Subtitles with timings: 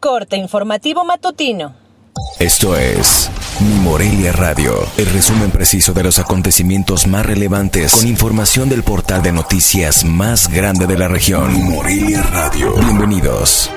[0.00, 1.74] Corte informativo matutino.
[2.38, 8.68] Esto es Mi Morelia Radio, el resumen preciso de los acontecimientos más relevantes con información
[8.68, 11.52] del portal de noticias más grande de la región.
[11.52, 12.74] Mi Morelia Radio.
[12.74, 13.70] Bienvenidos.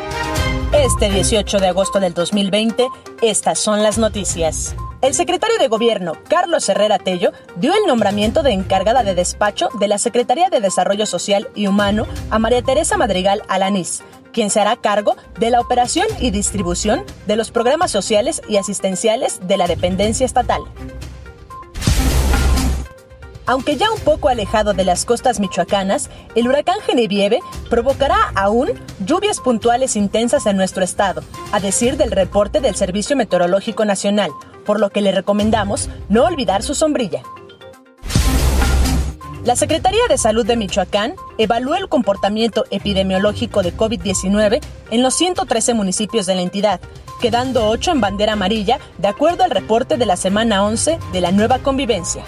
[0.73, 2.87] Este 18 de agosto del 2020,
[3.21, 4.75] estas son las noticias.
[5.01, 9.87] El secretario de Gobierno, Carlos Herrera Tello, dio el nombramiento de encargada de despacho de
[9.87, 14.03] la Secretaría de Desarrollo Social y Humano a María Teresa Madrigal Alanís,
[14.33, 19.39] quien se hará cargo de la operación y distribución de los programas sociales y asistenciales
[19.47, 20.63] de la dependencia estatal.
[23.45, 29.39] Aunque ya un poco alejado de las costas michoacanas, el huracán Genevieve provocará aún lluvias
[29.39, 31.23] puntuales intensas en nuestro estado,
[31.53, 34.29] a decir del reporte del Servicio Meteorológico Nacional,
[34.69, 37.23] por lo que le recomendamos no olvidar su sombrilla.
[39.43, 45.73] La Secretaría de Salud de Michoacán evaluó el comportamiento epidemiológico de COVID-19 en los 113
[45.73, 46.79] municipios de la entidad,
[47.19, 51.31] quedando 8 en bandera amarilla, de acuerdo al reporte de la semana 11 de la
[51.31, 52.23] nueva convivencia.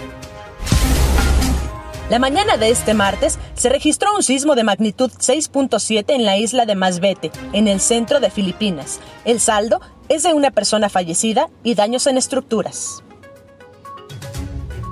[2.10, 6.66] La mañana de este martes se registró un sismo de magnitud 6.7 en la isla
[6.66, 8.98] de Masbete, en el centro de Filipinas.
[9.24, 9.80] El saldo
[10.12, 13.02] es de una persona fallecida y daños en estructuras.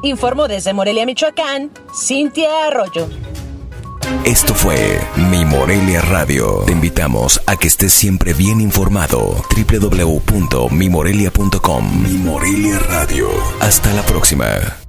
[0.03, 3.07] Informó desde Morelia, Michoacán, Cintia Arroyo.
[4.25, 4.99] Esto fue
[5.31, 6.63] Mi Morelia Radio.
[6.65, 9.45] Te invitamos a que estés siempre bien informado.
[9.55, 13.29] www.mimorelia.com Mi Morelia Radio.
[13.61, 14.80] Hasta la próxima.